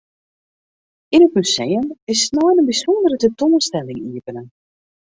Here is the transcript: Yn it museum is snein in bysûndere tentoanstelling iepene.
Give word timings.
Yn 1.15 1.25
it 1.27 1.35
museum 1.37 1.85
is 2.11 2.19
snein 2.25 2.59
in 2.61 2.67
bysûndere 2.69 3.17
tentoanstelling 3.21 4.01
iepene. 4.11 4.43